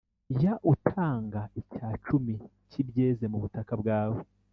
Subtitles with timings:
[0.35, 2.33] jya utanga icya cumi
[2.69, 4.19] cy’ibyeze mu butaka bwawe